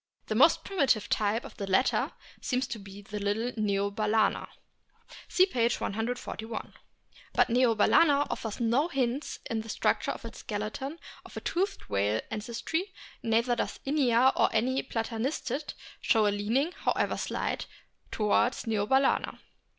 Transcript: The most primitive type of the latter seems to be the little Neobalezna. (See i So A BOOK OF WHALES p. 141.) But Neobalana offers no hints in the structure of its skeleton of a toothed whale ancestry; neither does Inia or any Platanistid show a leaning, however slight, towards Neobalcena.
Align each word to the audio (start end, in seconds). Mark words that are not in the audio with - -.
The 0.25 0.33
most 0.33 0.63
primitive 0.63 1.09
type 1.09 1.45
of 1.45 1.57
the 1.57 1.67
latter 1.69 2.11
seems 2.41 2.65
to 2.65 2.79
be 2.79 3.03
the 3.03 3.19
little 3.19 3.51
Neobalezna. 3.51 4.47
(See 5.27 5.43
i 5.43 5.45
So 5.45 5.45
A 5.45 5.45
BOOK 5.45 5.55
OF 5.55 5.55
WHALES 5.55 5.77
p. 5.77 5.81
141.) 6.45 6.73
But 7.33 7.49
Neobalana 7.49 8.25
offers 8.31 8.59
no 8.59 8.87
hints 8.87 9.37
in 9.47 9.61
the 9.61 9.69
structure 9.69 10.09
of 10.09 10.25
its 10.25 10.39
skeleton 10.39 10.97
of 11.23 11.37
a 11.37 11.41
toothed 11.41 11.87
whale 11.87 12.19
ancestry; 12.31 12.91
neither 13.21 13.55
does 13.55 13.79
Inia 13.85 14.33
or 14.35 14.49
any 14.51 14.81
Platanistid 14.81 15.75
show 16.01 16.25
a 16.25 16.29
leaning, 16.31 16.71
however 16.77 17.15
slight, 17.15 17.67
towards 18.09 18.63
Neobalcena. 18.65 19.37